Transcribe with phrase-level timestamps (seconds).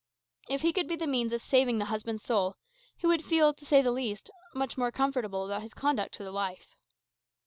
[0.49, 2.55] If he could be the means of saving the husband's soul,
[2.97, 6.33] he would feel, to say the least, much more comfortable about his conduct to the
[6.33, 6.75] wife.